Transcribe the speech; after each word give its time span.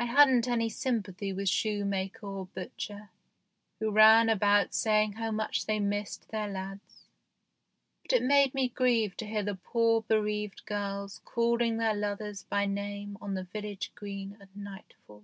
I 0.00 0.06
hadn't 0.06 0.48
any 0.48 0.68
sympathy 0.68 1.32
with 1.32 1.48
shoemaker 1.48 2.26
or 2.26 2.46
butcher, 2.46 3.10
who 3.78 3.92
ran 3.92 4.28
about 4.28 4.74
saying 4.74 5.12
how 5.12 5.30
much 5.30 5.66
they 5.66 5.78
missed 5.78 6.30
their 6.30 6.48
lads, 6.48 7.06
but 8.02 8.12
it 8.14 8.24
made 8.24 8.52
me 8.52 8.68
grieve 8.68 9.16
to 9.18 9.26
hear 9.28 9.44
the 9.44 9.54
poor 9.54 10.02
bereaved 10.02 10.66
girls 10.66 11.20
calling 11.24 11.76
their 11.76 11.94
lovers 11.94 12.42
by 12.42 12.66
name 12.66 13.16
on 13.20 13.34
the 13.34 13.44
village 13.44 13.92
green 13.94 14.36
at 14.40 14.48
nightfall. 14.56 15.22